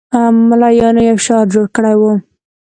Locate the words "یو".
1.09-1.17